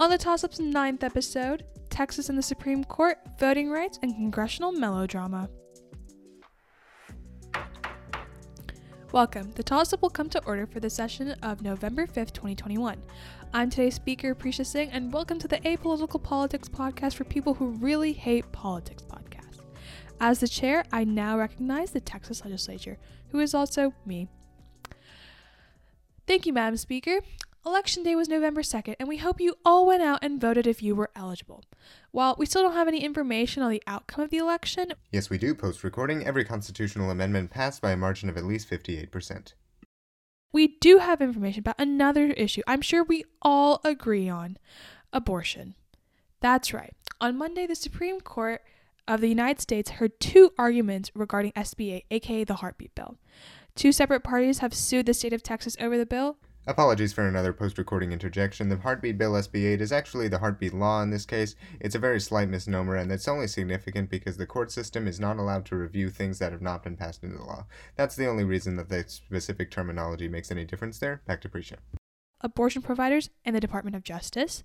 [0.00, 4.72] On the Toss Up's ninth episode, Texas and the Supreme Court, voting rights, and congressional
[4.72, 5.50] melodrama.
[9.12, 9.52] Welcome.
[9.52, 12.96] The Toss Up will come to order for the session of November 5th, 2021.
[13.52, 17.72] I'm today's speaker, Prisha Singh, and welcome to the Apolitical Politics Podcast for people who
[17.72, 19.58] really hate politics podcast.
[20.18, 22.96] As the chair, I now recognize the Texas legislature,
[23.32, 24.28] who is also me.
[26.26, 27.20] Thank you, Madam Speaker.
[27.66, 30.82] Election day was November 2nd, and we hope you all went out and voted if
[30.82, 31.62] you were eligible.
[32.10, 35.36] While we still don't have any information on the outcome of the election, Yes, we
[35.36, 39.52] do post recording every constitutional amendment passed by a margin of at least 58%.
[40.52, 44.56] we do have information about another issue I'm sure we all agree on
[45.12, 45.74] abortion.
[46.40, 46.94] That's right.
[47.20, 48.62] On Monday, the Supreme Court
[49.06, 53.18] of the United States heard two arguments regarding SB8, aka the Heartbeat Bill.
[53.76, 56.38] Two separate parties have sued the state of Texas over the bill,
[56.70, 58.68] Apologies for another post recording interjection.
[58.68, 61.56] The Heartbeat Bill SB 8 is actually the Heartbeat Law in this case.
[61.80, 65.38] It's a very slight misnomer, and it's only significant because the court system is not
[65.38, 67.66] allowed to review things that have not been passed into law.
[67.96, 71.22] That's the only reason that the specific terminology makes any difference there.
[71.26, 71.78] Back to Prisha.
[72.40, 74.62] abortion providers, and the Department of Justice.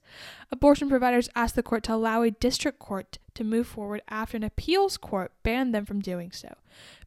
[0.51, 4.43] Abortion providers asked the court to allow a district court to move forward after an
[4.43, 6.53] appeals court banned them from doing so.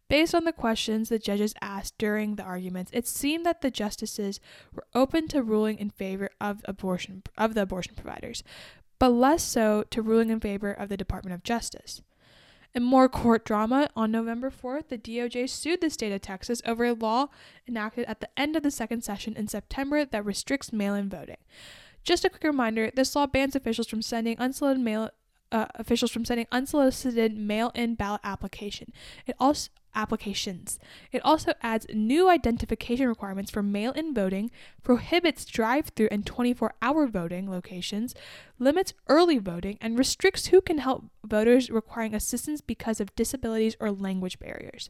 [0.09, 4.41] Based on the questions the judges asked during the arguments, it seemed that the justices
[4.75, 8.43] were open to ruling in favor of abortion of the abortion providers,
[8.99, 12.01] but less so to ruling in favor of the Department of Justice.
[12.75, 16.85] In more court drama, on November 4th, the DOJ sued the state of Texas over
[16.85, 17.29] a law
[17.67, 21.39] enacted at the end of the second session in September that restricts mail in voting.
[22.03, 25.11] Just a quick reminder this law bans officials from sending unsolicited mail.
[25.51, 28.93] Uh, officials from sending unsolicited mail-in ballot application.
[29.27, 30.79] It also applications.
[31.11, 34.51] It also adds new identification requirements for mail-in voting,
[34.85, 38.15] prohibits drive-through and 24-hour voting locations,
[38.61, 43.91] limits early voting, and restricts who can help voters requiring assistance because of disabilities or
[43.91, 44.89] language barriers.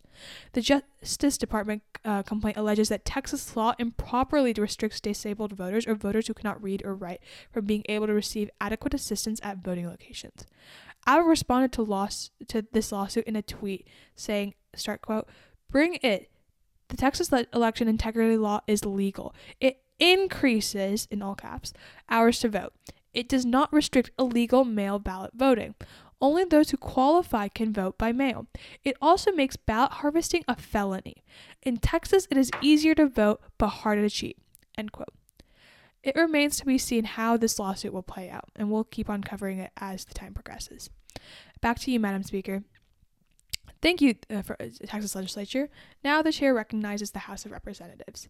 [0.52, 6.26] The Justice Department uh, complaint alleges that Texas law improperly restricts disabled voters or voters
[6.26, 7.20] who cannot read or write
[7.50, 10.44] from being able to receive adequate assistance at voting locations.
[11.08, 15.26] I responded to loss to this lawsuit in a tweet saying, start quote,
[15.70, 16.30] bring it.
[16.88, 19.34] The Texas le- election integrity law is legal.
[19.58, 21.72] It increases, in all caps,
[22.10, 22.74] hours to vote.
[23.14, 25.76] It does not restrict illegal mail ballot voting.
[26.20, 28.46] Only those who qualify can vote by mail.
[28.84, 31.24] It also makes ballot harvesting a felony.
[31.62, 34.36] In Texas, it is easier to vote but harder to cheat.
[34.76, 35.14] End quote.
[36.02, 39.22] It remains to be seen how this lawsuit will play out, and we'll keep on
[39.22, 40.90] covering it as the time progresses.
[41.60, 42.62] Back to you, Madam Speaker.
[43.80, 45.68] Thank you uh, for uh, Texas Legislature.
[46.02, 48.28] Now the chair recognizes the House of Representatives.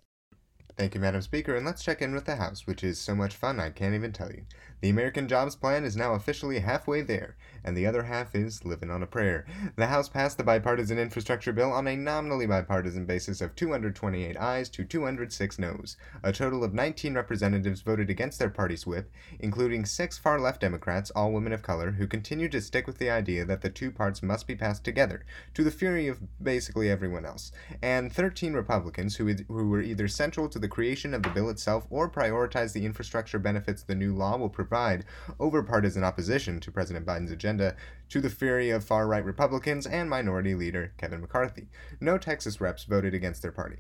[0.79, 3.35] Thank you, Madam Speaker, and let's check in with the House, which is so much
[3.35, 4.45] fun I can't even tell you.
[4.81, 7.35] The American Jobs Plan is now officially halfway there,
[7.65, 9.45] and the other half is living on a prayer.
[9.75, 14.69] The House passed the bipartisan infrastructure bill on a nominally bipartisan basis of 228 ayes
[14.69, 15.97] to 206 noes.
[16.23, 21.11] A total of 19 representatives voted against their party's whip, including six far left Democrats,
[21.11, 24.23] all women of color, who continued to stick with the idea that the two parts
[24.23, 25.25] must be passed together,
[25.55, 27.51] to the fury of basically everyone else,
[27.83, 31.87] and 13 Republicans who, who were either central to the creation of the bill itself
[31.91, 35.05] or prioritize the infrastructure benefits the new law will provide
[35.41, 37.77] over partisan opposition to President Biden's agenda
[38.09, 41.69] to the fury of far right Republicans and Minority Leader Kevin McCarthy.
[42.01, 43.79] No Texas reps voted against their party.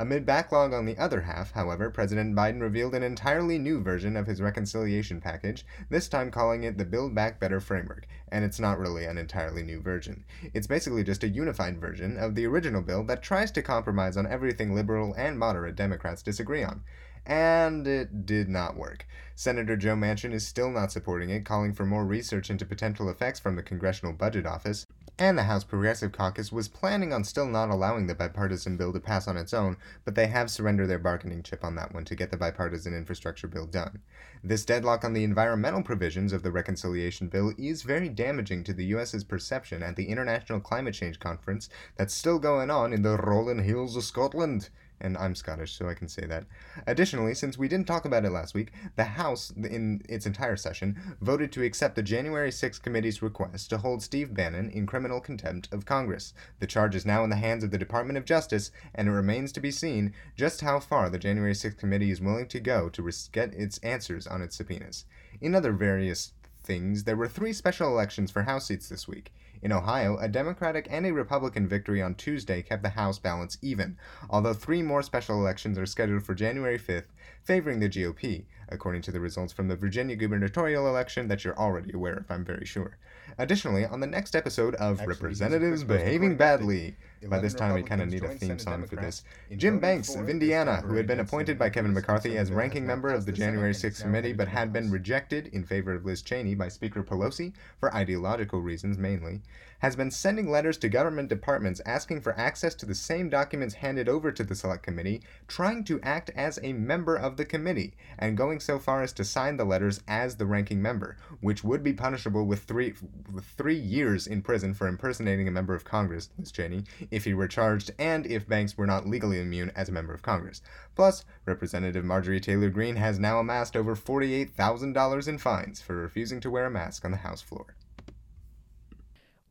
[0.00, 4.28] Amid backlog on the other half, however, President Biden revealed an entirely new version of
[4.28, 8.78] his reconciliation package, this time calling it the Build Back Better framework, and it's not
[8.78, 10.24] really an entirely new version.
[10.54, 14.24] It's basically just a unified version of the original bill that tries to compromise on
[14.24, 16.84] everything liberal and moderate Democrats disagree on.
[17.26, 19.04] And it did not work.
[19.34, 23.40] Senator Joe Manchin is still not supporting it, calling for more research into potential effects
[23.40, 24.86] from the Congressional Budget Office.
[25.20, 29.00] And the House Progressive Caucus was planning on still not allowing the bipartisan bill to
[29.00, 32.14] pass on its own, but they have surrendered their bargaining chip on that one to
[32.14, 34.00] get the bipartisan infrastructure bill done.
[34.44, 38.84] This deadlock on the environmental provisions of the reconciliation bill is very damaging to the
[38.86, 43.64] U.S.'s perception at the International Climate Change Conference that's still going on in the Rolling
[43.64, 44.68] Hills of Scotland
[45.00, 46.44] and I'm Scottish, so I can say that.
[46.86, 51.16] Additionally, since we didn't talk about it last week, the House, in its entire session,
[51.20, 55.68] voted to accept the January 6 committee's request to hold Steve Bannon in criminal contempt
[55.72, 56.34] of Congress.
[56.60, 59.52] The charge is now in the hands of the Department of Justice, and it remains
[59.52, 63.10] to be seen just how far the January 6 committee is willing to go to
[63.32, 65.04] get its answers on its subpoenas.
[65.40, 69.32] In other various things, there were three special elections for House seats this week.
[69.60, 73.96] In Ohio, a Democratic and a Republican victory on Tuesday kept the House balance even,
[74.30, 77.06] although three more special elections are scheduled for January 5th,
[77.42, 81.92] favoring the GOP, according to the results from the Virginia gubernatorial election that you're already
[81.92, 82.98] aware of, I'm very sure.
[83.36, 86.96] Additionally, on the next episode of Actually, Representatives these are quick Behaving Badly,
[87.26, 89.24] by this time we kind of need a theme song for this.
[89.56, 93.26] Jim Banks of Indiana, who had been appointed by Kevin McCarthy as ranking member of
[93.26, 97.02] the January 6th committee, but had been rejected in favor of Liz Cheney by Speaker
[97.02, 99.40] Pelosi for ideological reasons mainly,
[99.80, 104.08] has been sending letters to government departments asking for access to the same documents handed
[104.08, 108.36] over to the Select Committee, trying to act as a member of the committee, and
[108.36, 111.92] going so far as to sign the letters as the ranking member, which would be
[111.92, 112.94] punishable with three
[113.32, 117.34] with three years in prison for impersonating a member of Congress, Liz Cheney, if he
[117.34, 120.60] were charged, and if Banks were not legally immune as a member of Congress.
[120.94, 126.50] Plus, Representative Marjorie Taylor Greene has now amassed over $48,000 in fines for refusing to
[126.50, 127.76] wear a mask on the House floor.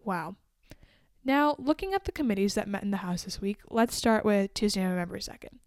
[0.08, 0.38] Wow.
[1.26, 4.54] Now, looking at the committees that met in the House this week, let's start with
[4.54, 5.60] Tuesday, November 2nd.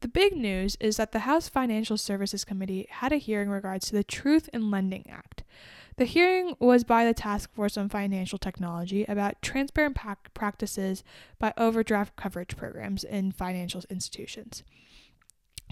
[0.00, 3.88] The big news is that the House Financial Services Committee had a hearing in regards
[3.88, 5.44] to the Truth in Lending Act.
[5.98, 9.98] The hearing was by the Task Force on Financial Technology about transparent
[10.32, 11.04] practices
[11.38, 14.62] by overdraft coverage programs in financial institutions.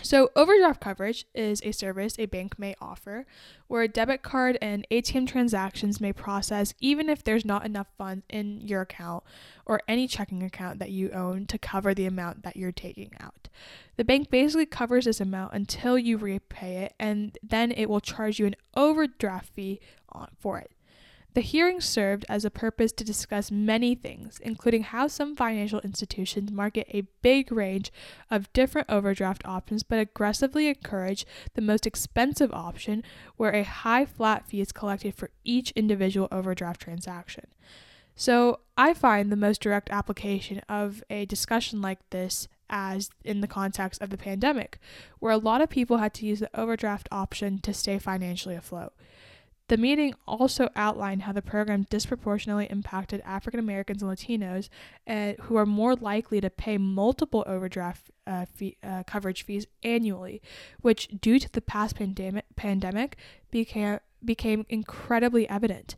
[0.03, 3.27] So, overdraft coverage is a service a bank may offer
[3.69, 8.25] where a debit card and ATM transactions may process even if there's not enough funds
[8.29, 9.25] in your account
[9.67, 13.49] or any checking account that you own to cover the amount that you're taking out.
[13.97, 18.39] The bank basically covers this amount until you repay it, and then it will charge
[18.39, 20.71] you an overdraft fee on, for it.
[21.35, 26.51] The hearing served as a purpose to discuss many things, including how some financial institutions
[26.51, 27.93] market a big range
[28.31, 31.25] of different overdraft options but aggressively encourage
[31.55, 33.05] the most expensive option
[33.37, 37.47] where a high flat fee is collected for each individual overdraft transaction.
[38.17, 43.47] So, I find the most direct application of a discussion like this as in the
[43.47, 44.79] context of the pandemic,
[45.21, 48.93] where a lot of people had to use the overdraft option to stay financially afloat.
[49.71, 54.69] The meeting also outlined how the program disproportionately impacted African Americans and Latinos,
[55.07, 60.43] uh, who are more likely to pay multiple overdraft uh, fee, uh, coverage fees annually,
[60.81, 63.17] which, due to the past pandemic, pandemic
[63.53, 65.95] became, became incredibly evident.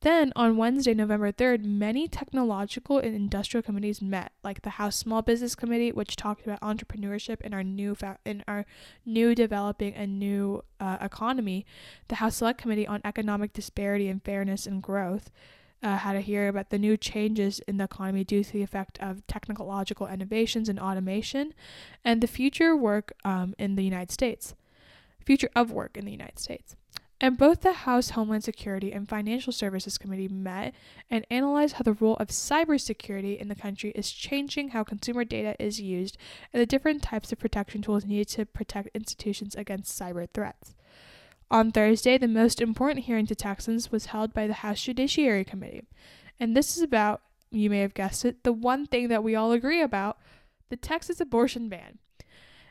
[0.00, 5.22] Then, on Wednesday, November 3rd, many technological and industrial committees met, like the House Small
[5.22, 8.64] Business Committee, which talked about entrepreneurship in our new fa- in our
[9.04, 11.66] new developing and new uh, economy.
[12.06, 15.32] The House Select Committee on Economic Disparity and Fairness and Growth
[15.82, 18.98] uh, had a hearing about the new changes in the economy due to the effect
[19.00, 21.54] of technological innovations and automation,
[22.04, 24.54] and the future work um, in the United States,
[25.24, 26.76] future of work in the United States.
[27.20, 30.72] And both the House Homeland Security and Financial Services Committee met
[31.10, 35.56] and analyzed how the role of cybersecurity in the country is changing how consumer data
[35.58, 36.16] is used
[36.52, 40.76] and the different types of protection tools needed to protect institutions against cyber threats.
[41.50, 45.82] On Thursday, the most important hearing to Texans was held by the House Judiciary Committee.
[46.38, 49.50] And this is about, you may have guessed it, the one thing that we all
[49.50, 50.18] agree about
[50.68, 51.98] the Texas abortion ban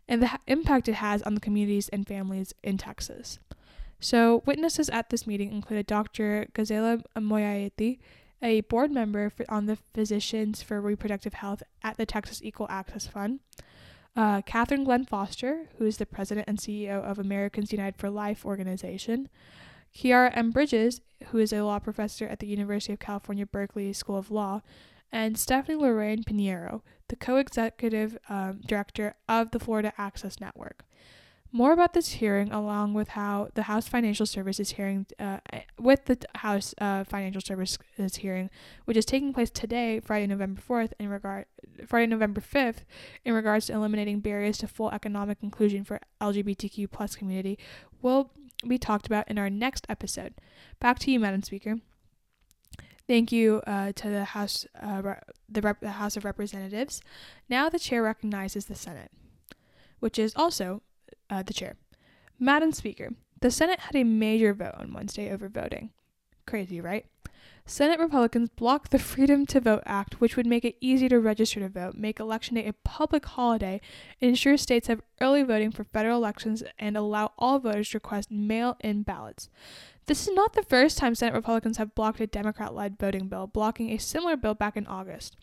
[0.08, 3.40] and the impact it has on the communities and families in Texas.
[4.00, 6.48] So, witnesses at this meeting included Dr.
[6.54, 8.00] Ghazaleh Moayedi,
[8.42, 13.08] a board member for, on the Physicians for Reproductive Health at the Texas Equal Access
[13.08, 13.40] Fund,
[14.16, 18.46] uh, Catherine Glenn Foster, who is the president and CEO of Americans United for Life
[18.46, 19.30] organization,
[19.96, 20.51] Khiara M.
[20.51, 24.62] Bridges, who is a law professor at the University of California, Berkeley School of Law,
[25.12, 30.84] and Stephanie Loraine Piñeiro, the co executive um, director of the Florida Access Network.
[31.51, 35.39] More about this hearing, along with how the House Financial Services hearing, uh,
[35.80, 38.50] with the House uh, Financial Services hearing,
[38.86, 41.46] which is taking place today, Friday, November fourth, in regard
[41.88, 42.84] Friday, November fifth,
[43.24, 47.58] in regards to eliminating barriers to full economic inclusion for LGBTQ plus community,
[48.01, 48.32] will
[48.68, 50.34] be talked about in our next episode.
[50.80, 51.77] Back to you, Madam Speaker.
[53.08, 55.01] Thank you uh, to the House, uh,
[55.48, 57.01] the, rep- the House of Representatives.
[57.48, 59.12] Now the chair recognizes the Senate,
[60.00, 60.82] which is also
[61.29, 61.75] uh, the chair.
[62.39, 65.91] Madam Speaker, the Senate had a major vote on Wednesday over voting.
[66.46, 67.05] Crazy, right?
[67.65, 71.60] Senate Republicans blocked the Freedom to Vote Act, which would make it easy to register
[71.60, 73.81] to vote, make Election Day a public holiday,
[74.22, 78.77] ensure states have early voting for federal elections, and allow all voters to request mail
[78.79, 79.50] in ballots.
[80.05, 83.48] This is not the first time Senate Republicans have blocked a Democrat led voting bill,
[83.48, 85.36] blocking a similar bill back in August.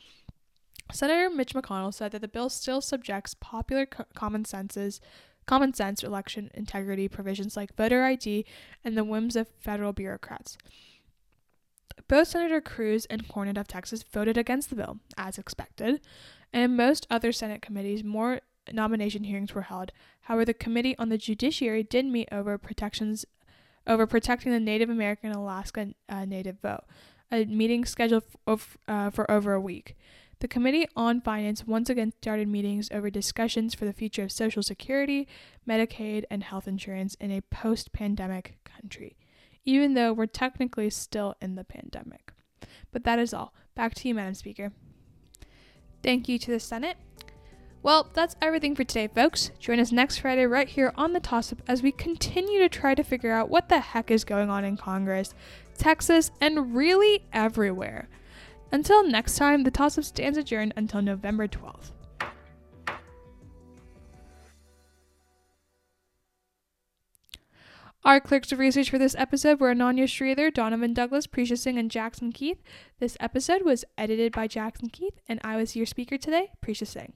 [0.93, 5.01] Senator Mitch McConnell said that the bill still subjects popular co- common senses
[5.47, 8.45] common sense election integrity provisions like voter ID
[8.85, 10.57] and the whims of federal bureaucrats.
[12.09, 16.01] Both Senator Cruz and Cornyn of Texas voted against the bill, as expected,
[16.53, 18.41] and in most other Senate committees, more
[18.73, 19.93] nomination hearings were held.
[20.23, 23.25] However, the Committee on the Judiciary did meet over protections
[23.87, 26.85] over protecting the Native American Alaska uh, Native vote,
[27.31, 29.97] a meeting scheduled f- uh, for over a week.
[30.41, 34.63] The Committee on Finance once again started meetings over discussions for the future of Social
[34.63, 35.29] Security,
[35.69, 39.17] Medicaid, and health insurance in a post pandemic country,
[39.65, 42.33] even though we're technically still in the pandemic.
[42.93, 43.55] But that is all.
[43.75, 44.73] Back to you, Madam Speaker.
[46.03, 46.97] Thank you to the Senate.
[47.83, 49.51] Well, that's everything for today, folks.
[49.59, 52.95] Join us next Friday right here on the Toss Up as we continue to try
[52.95, 55.35] to figure out what the heck is going on in Congress,
[55.77, 58.09] Texas, and really everywhere.
[58.75, 61.93] Until next time, the Toss Up stands adjourned until November 12th.
[68.05, 71.89] Our clerks of research for this episode were Ananya Sridhar, Donovan Douglas, Precia Singh, and
[71.89, 72.61] Jackson Keith.
[72.99, 77.13] This episode was edited by Jackson Keith, and I was your speaker today, Precia Singh.